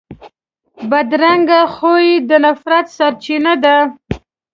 [0.89, 3.77] بدرنګه خوی د نفرت سرچینه ده